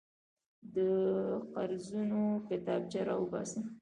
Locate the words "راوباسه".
3.09-3.59